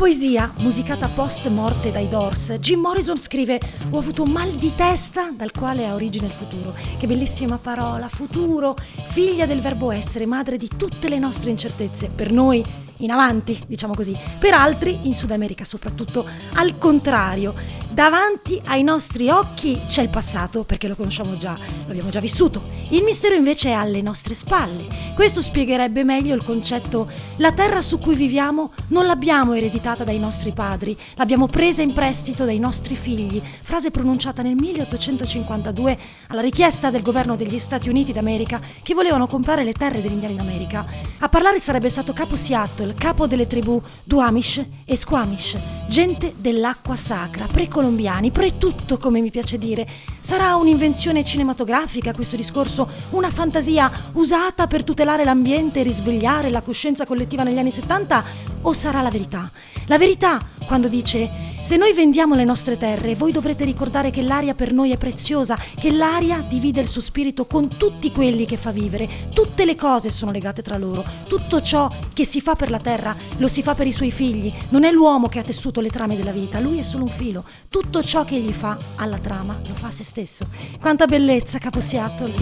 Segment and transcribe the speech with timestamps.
[0.00, 3.60] poesia, musicata post morte dai Doors, Jim Morrison scrive
[3.90, 6.74] Ho avuto un mal di testa dal quale ha origine il futuro.
[6.98, 8.74] Che bellissima parola, futuro,
[9.08, 12.08] figlia del verbo essere, madre di tutte le nostre incertezze.
[12.08, 12.64] Per noi
[13.00, 14.16] in avanti, diciamo così.
[14.38, 17.54] Per altri, in Sud America soprattutto, al contrario,
[17.90, 21.54] davanti ai nostri occhi c'è il passato, perché lo conosciamo già,
[21.84, 22.62] lo abbiamo già vissuto.
[22.90, 24.86] Il mistero invece è alle nostre spalle.
[25.14, 30.52] Questo spiegherebbe meglio il concetto la terra su cui viviamo non l'abbiamo ereditata dai nostri
[30.52, 35.98] padri, l'abbiamo presa in prestito dai nostri figli, frase pronunciata nel 1852
[36.28, 40.36] alla richiesta del governo degli Stati Uniti d'America che volevano comprare le terre degli indiani
[40.36, 40.86] d'America.
[41.18, 45.56] A parlare sarebbe stato Capo Seattle, capo delle tribù Duamish e Squamish,
[45.88, 49.86] gente dell'acqua sacra, precolombiani, pre-tutto come mi piace dire.
[50.20, 57.06] Sarà un'invenzione cinematografica questo discorso, una fantasia usata per tutelare l'ambiente e risvegliare la coscienza
[57.06, 58.24] collettiva negli anni 70
[58.62, 59.50] o sarà la verità?
[59.86, 64.54] La verità quando dice se noi vendiamo le nostre terre, voi dovrete ricordare che l'aria
[64.54, 68.70] per noi è preziosa, che l'aria divide il suo spirito con tutti quelli che fa
[68.70, 72.78] vivere, tutte le cose sono legate tra loro, tutto ciò che si fa per la
[72.78, 75.90] terra lo si fa per i suoi figli, non è l'uomo che ha tessuto le
[75.90, 79.60] trame della vita, lui è solo un filo, tutto ciò che egli fa alla trama
[79.66, 80.46] lo fa a se stesso.
[80.80, 82.32] Quanta bellezza, Capo Seattle!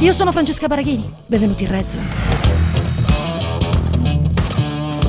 [0.00, 2.39] Io sono Francesca Baraghini, benvenuti in Rezzo.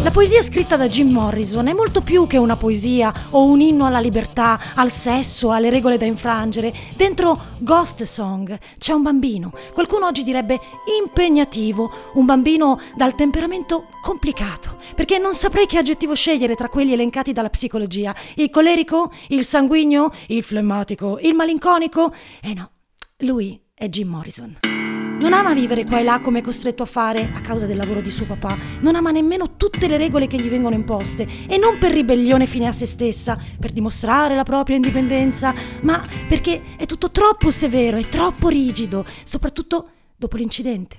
[0.03, 3.85] La poesia scritta da Jim Morrison è molto più che una poesia o un inno
[3.85, 6.73] alla libertà, al sesso, alle regole da infrangere.
[6.95, 10.59] Dentro Ghost Song c'è un bambino, qualcuno oggi direbbe
[10.99, 17.31] impegnativo, un bambino dal temperamento complicato, perché non saprei che aggettivo scegliere tra quelli elencati
[17.31, 18.15] dalla psicologia.
[18.35, 22.11] Il colerico, il sanguigno, il flemmatico, il malinconico.
[22.41, 22.71] Eh no,
[23.17, 25.00] lui è Jim Morrison.
[25.21, 28.01] Non ama vivere qua e là come è costretto a fare a causa del lavoro
[28.01, 31.77] di suo papà, non ama nemmeno tutte le regole che gli vengono imposte e non
[31.77, 37.11] per ribellione fine a se stessa, per dimostrare la propria indipendenza, ma perché è tutto
[37.11, 40.97] troppo severo e troppo rigido, soprattutto dopo l'incidente.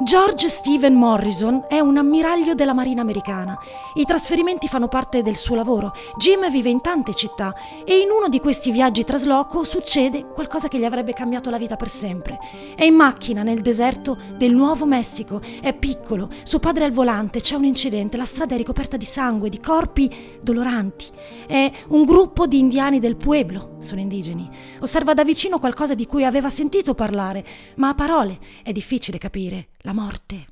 [0.00, 3.56] George Stephen Morrison è un ammiraglio della Marina americana.
[3.94, 5.92] I trasferimenti fanno parte del suo lavoro.
[6.16, 7.54] Jim vive in tante città
[7.84, 11.76] e in uno di questi viaggi trasloco succede qualcosa che gli avrebbe cambiato la vita
[11.76, 12.38] per sempre.
[12.74, 17.40] È in macchina nel deserto del Nuovo Messico, è piccolo, suo padre è al volante,
[17.40, 21.06] c'è un incidente, la strada è ricoperta di sangue, di corpi doloranti.
[21.46, 24.50] È un gruppo di indiani del Pueblo, sono indigeni.
[24.80, 27.44] Osserva da vicino qualcosa di cui aveva sentito parlare,
[27.76, 30.46] ma a parole è difficile capire la morte.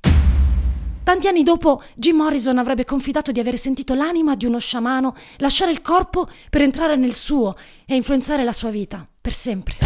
[1.03, 5.73] Tanti anni dopo, Jim Morrison avrebbe confidato di aver sentito l'anima di uno sciamano lasciare
[5.73, 9.79] il corpo per entrare nel suo e influenzare la sua vita per sempre.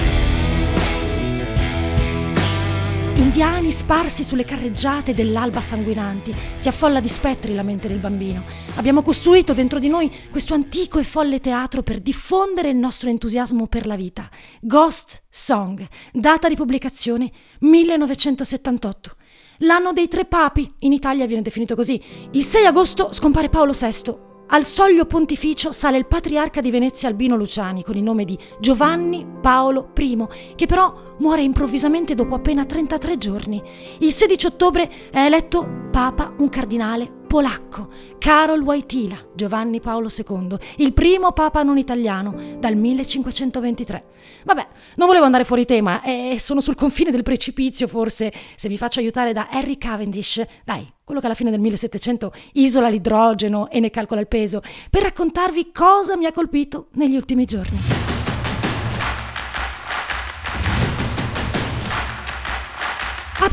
[3.17, 8.45] Indiani sparsi sulle carreggiate dell'alba sanguinanti, si affolla di spettri la mente del bambino.
[8.75, 13.67] Abbiamo costruito dentro di noi questo antico e folle teatro per diffondere il nostro entusiasmo
[13.67, 14.29] per la vita.
[14.61, 19.17] Ghost Song, data di pubblicazione 1978.
[19.59, 22.01] L'anno dei tre papi, in Italia viene definito così.
[22.33, 27.37] Il 6 agosto scompare Paolo VI, al soglio pontificio sale il patriarca di Venezia Albino
[27.37, 33.17] Luciani con il nome di Giovanni Paolo I, che però muore improvvisamente dopo appena 33
[33.17, 33.63] giorni.
[34.01, 37.89] Il 16 ottobre è eletto papa un cardinale polacco,
[38.21, 44.05] Karol Wojtyla, Giovanni Paolo II, il primo papa non italiano dal 1523.
[44.45, 48.79] Vabbè, non volevo andare fuori tema e sono sul confine del precipizio forse se vi
[48.79, 53.81] faccio aiutare da Harry Cavendish, dai, quello che alla fine del 1700 isola l'idrogeno e
[53.81, 58.14] ne calcola il peso, per raccontarvi cosa mi ha colpito negli ultimi giorni.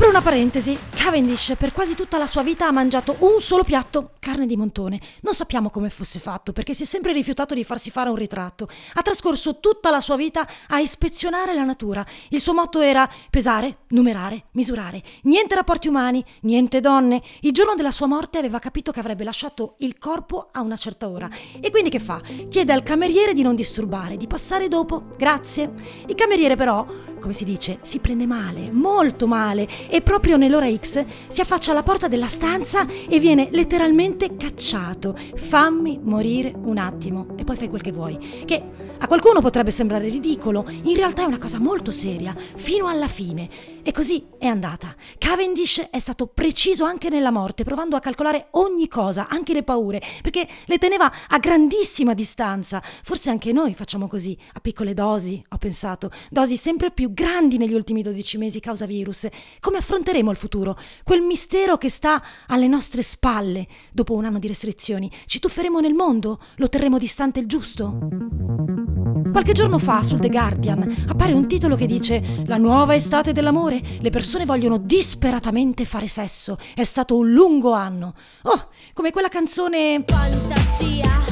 [0.02, 0.76] Apro una parentesi.
[0.90, 5.00] Cavendish per quasi tutta la sua vita ha mangiato un solo piatto, carne di montone.
[5.20, 8.66] Non sappiamo come fosse fatto perché si è sempre rifiutato di farsi fare un ritratto.
[8.94, 12.04] Ha trascorso tutta la sua vita a ispezionare la natura.
[12.30, 15.00] Il suo motto era pesare, numerare, misurare.
[15.22, 17.22] Niente rapporti umani, niente donne.
[17.42, 21.08] Il giorno della sua morte aveva capito che avrebbe lasciato il corpo a una certa
[21.08, 21.30] ora.
[21.60, 22.20] E quindi che fa?
[22.48, 25.04] Chiede al cameriere di non disturbare, di passare dopo.
[25.16, 25.72] Grazie.
[26.06, 26.84] Il cameriere però
[27.22, 31.82] come si dice, si prende male, molto male, e proprio nell'ora X si affaccia alla
[31.82, 35.14] porta della stanza e viene letteralmente cacciato.
[35.34, 38.16] Fammi morire un attimo e poi fai quel che vuoi.
[38.46, 38.62] Che
[38.96, 43.71] a qualcuno potrebbe sembrare ridicolo, in realtà è una cosa molto seria, fino alla fine.
[43.84, 44.94] E così è andata.
[45.18, 50.00] Cavendish è stato preciso anche nella morte, provando a calcolare ogni cosa, anche le paure,
[50.22, 52.80] perché le teneva a grandissima distanza.
[53.02, 57.74] Forse anche noi facciamo così, a piccole dosi, ho pensato, dosi sempre più grandi negli
[57.74, 59.26] ultimi 12 mesi causa virus.
[59.58, 60.78] Come affronteremo il futuro?
[61.02, 65.10] Quel mistero che sta alle nostre spalle dopo un anno di restrizioni.
[65.26, 66.40] Ci tufferemo nel mondo?
[66.56, 68.81] Lo terremo distante il giusto?
[69.30, 73.80] Qualche giorno fa sul The Guardian appare un titolo che dice La nuova estate dell'amore?
[74.00, 76.56] Le persone vogliono disperatamente fare sesso.
[76.74, 78.14] È stato un lungo anno.
[78.42, 81.31] Oh, come quella canzone Fantasia,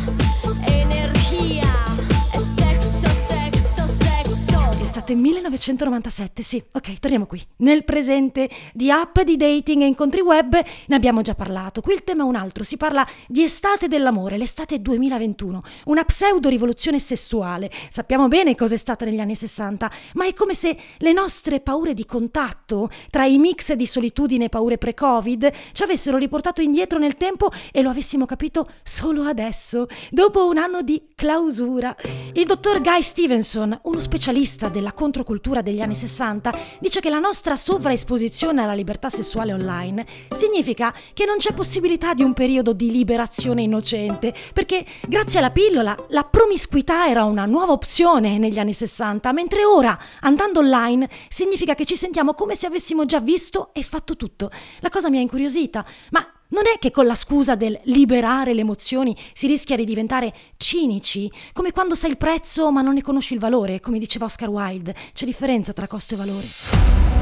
[5.11, 6.63] Estate 1997, sì.
[6.73, 7.45] Ok, torniamo qui.
[7.59, 11.81] Nel presente di app di dating e incontri web ne abbiamo già parlato.
[11.81, 12.63] Qui il tema è un altro.
[12.63, 15.63] Si parla di estate dell'amore, l'estate 2021.
[15.87, 17.71] Una pseudo rivoluzione sessuale.
[17.89, 21.95] Sappiamo bene cosa è stata negli anni 60, ma è come se le nostre paure
[21.95, 27.17] di contatto, tra i mix di solitudine e paure pre-Covid, ci avessero riportato indietro nel
[27.17, 31.97] tempo e lo avessimo capito solo adesso, dopo un anno di clausura.
[32.33, 37.57] Il dottor Guy Stevenson, uno specialista della controcultura degli anni 60, dice che la nostra
[37.57, 43.63] sovraesposizione alla libertà sessuale online significa che non c'è possibilità di un periodo di liberazione
[43.63, 49.65] innocente, perché grazie alla pillola la promiscuità era una nuova opzione negli anni 60, mentre
[49.65, 54.51] ora, andando online, significa che ci sentiamo come se avessimo già visto e fatto tutto.
[54.81, 58.61] La cosa mi ha incuriosita, ma non è che con la scusa del liberare le
[58.61, 63.35] emozioni si rischia di diventare cinici, come quando sai il prezzo ma non ne conosci
[63.35, 67.20] il valore, come diceva Oscar Wilde, c'è differenza tra costo e valore.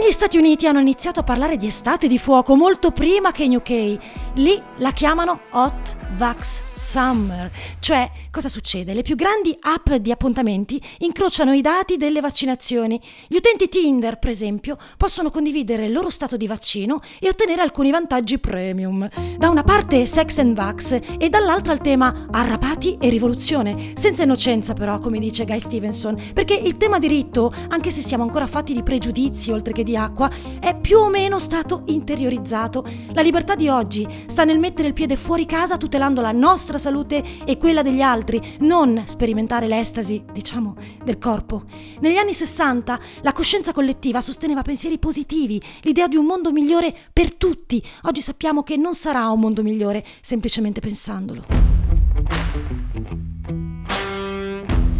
[0.00, 3.56] Negli Stati Uniti hanno iniziato a parlare di estate di fuoco molto prima che in
[3.56, 3.98] UK.
[4.34, 7.50] Lì la chiamano Hot Vax Summer.
[7.80, 8.94] Cioè, cosa succede?
[8.94, 13.00] Le più grandi app di appuntamenti incrociano i dati delle vaccinazioni.
[13.26, 17.90] Gli utenti Tinder, per esempio, possono condividere il loro stato di vaccino e ottenere alcuni
[17.90, 19.08] vantaggi premium.
[19.36, 23.92] Da una parte Sex and Vax e dall'altra il tema arrapati e rivoluzione.
[23.94, 28.46] Senza innocenza però, come dice Guy Stevenson, perché il tema diritto, anche se siamo ancora
[28.46, 30.30] fatti di pregiudizi oltre che di acqua,
[30.60, 32.84] è più o meno stato interiorizzato.
[33.12, 37.24] La libertà di oggi sta nel mettere il piede fuori casa tutelando la nostra salute
[37.46, 41.64] e quella degli altri, non sperimentare l'estasi, diciamo, del corpo.
[42.00, 47.34] Negli anni 60 la coscienza collettiva sosteneva pensieri positivi, l'idea di un mondo migliore per
[47.34, 47.82] tutti.
[48.02, 51.57] Oggi sappiamo che non sarà un mondo migliore semplicemente pensandolo.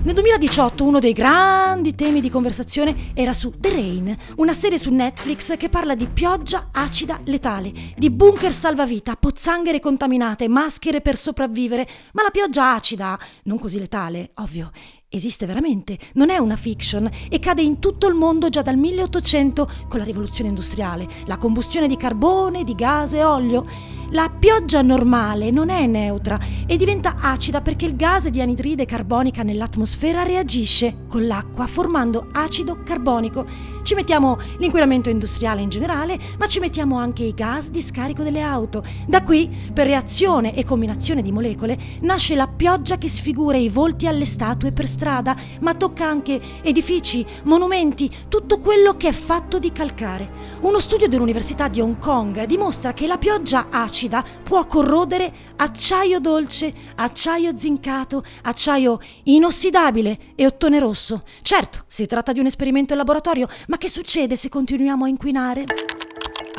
[0.09, 4.91] Nel 2018 uno dei grandi temi di conversazione era su The Rain, una serie su
[4.91, 11.87] Netflix che parla di pioggia acida letale, di bunker salvavita, pozzanghere contaminate, maschere per sopravvivere,
[12.15, 14.71] ma la pioggia acida, non così letale, ovvio,
[15.11, 19.69] esiste veramente, non è una fiction e cade in tutto il mondo già dal 1800
[19.89, 23.65] con la rivoluzione industriale, la combustione di carbone, di gas e olio.
[24.11, 29.43] La pioggia normale non è neutra e diventa acida perché il gas di anidride carbonica
[29.43, 33.47] nell'atmosfera reagisce con l'acqua formando acido carbonico.
[33.88, 38.43] Ci mettiamo l'inquinamento industriale in generale, ma ci mettiamo anche i gas di scarico delle
[38.43, 38.85] auto.
[39.06, 44.06] Da qui, per reazione e combinazione di molecole, nasce la pioggia che sfigura i volti
[44.06, 49.73] alle statue per strada, ma tocca anche edifici, monumenti, tutto quello che è fatto di
[49.73, 50.32] calcare.
[50.61, 56.73] Uno studio dell'Università di Hong Kong dimostra che la pioggia acida può corrodere acciaio dolce,
[56.97, 61.23] acciaio zincato, acciaio inossidabile e ottone rosso.
[61.43, 65.88] Certo, si tratta di un esperimento in laboratorio, ma che succede se continuiamo a inquinare?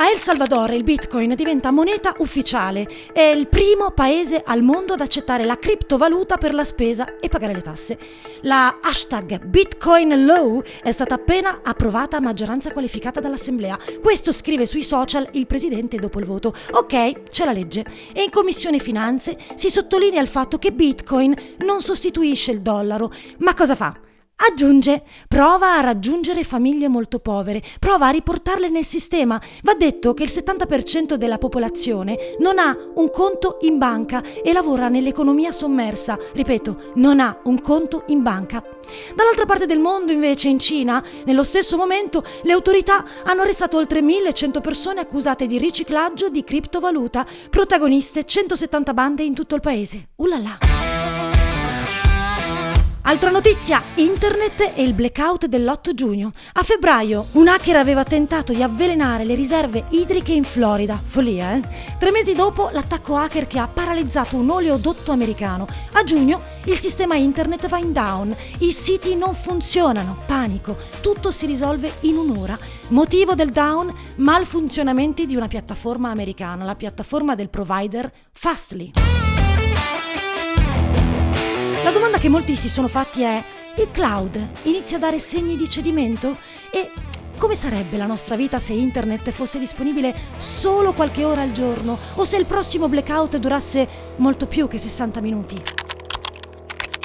[0.01, 2.87] A El Salvador il Bitcoin diventa moneta ufficiale.
[3.11, 7.51] È il primo paese al mondo ad accettare la criptovaluta per la spesa e pagare
[7.51, 7.97] le tasse.
[8.43, 13.77] La hashtag Bitcoin Law è stata appena approvata a maggioranza qualificata dall'Assemblea.
[14.01, 16.55] Questo scrive sui social il presidente dopo il voto.
[16.71, 17.85] Ok, c'è la legge.
[18.13, 23.11] E in Commissione Finanze si sottolinea il fatto che Bitcoin non sostituisce il dollaro.
[23.39, 23.99] Ma cosa fa?
[24.41, 29.39] Aggiunge, prova a raggiungere famiglie molto povere, prova a riportarle nel sistema.
[29.63, 34.87] Va detto che il 70% della popolazione non ha un conto in banca e lavora
[34.87, 36.17] nell'economia sommersa.
[36.31, 38.63] Ripeto, non ha un conto in banca.
[39.13, 44.01] Dall'altra parte del mondo, invece, in Cina, nello stesso momento, le autorità hanno arrestato oltre
[44.01, 50.11] 1100 persone accusate di riciclaggio di criptovaluta, protagoniste 170 bande in tutto il paese.
[50.15, 50.88] Ulala!
[53.09, 56.31] Altra notizia, internet e il blackout dell'8 giugno.
[56.53, 61.01] A febbraio un hacker aveva tentato di avvelenare le riserve idriche in Florida.
[61.03, 61.61] Follia, eh?
[61.97, 65.67] Tre mesi dopo l'attacco hacker che ha paralizzato un oleodotto americano.
[65.93, 71.47] A giugno il sistema internet va in down, i siti non funzionano, panico, tutto si
[71.47, 72.55] risolve in un'ora.
[72.89, 73.91] Motivo del down?
[74.17, 79.08] Malfunzionamenti di una piattaforma americana, la piattaforma del provider Fastly.
[81.89, 83.43] La domanda che molti si sono fatti è:
[83.77, 86.37] il cloud inizia a dare segni di cedimento?
[86.69, 86.91] E
[87.39, 92.23] come sarebbe la nostra vita se internet fosse disponibile solo qualche ora al giorno o
[92.25, 95.59] se il prossimo blackout durasse molto più che 60 minuti?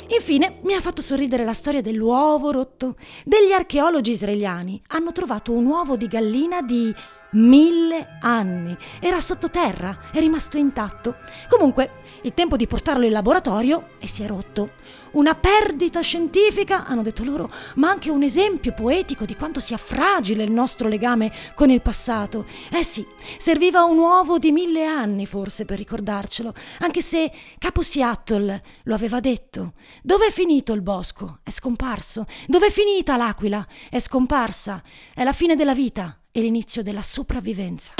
[0.08, 2.96] Infine mi ha fatto sorridere la storia dell'uovo rotto.
[3.24, 6.94] Degli archeologi israeliani hanno trovato un uovo di gallina di
[7.34, 8.76] mille anni.
[9.00, 11.16] Era sottoterra, è rimasto intatto.
[11.48, 14.72] Comunque, il tempo di portarlo in laboratorio e si è rotto.
[15.12, 20.42] Una perdita scientifica, hanno detto loro, ma anche un esempio poetico di quanto sia fragile
[20.42, 22.46] il nostro legame con il passato.
[22.72, 28.62] Eh sì, serviva un uovo di mille anni forse per ricordarcelo, anche se Capo Seattle
[28.82, 29.74] lo aveva detto.
[30.02, 31.38] Dove è finito il bosco?
[31.44, 32.26] È scomparso.
[32.48, 33.64] Dove è finita l'aquila?
[33.88, 34.82] È scomparsa.
[35.14, 37.94] È la fine della vita e l'inizio della sopravvivenza.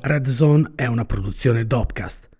[0.00, 2.33] Red Zone è una produzione Dopcast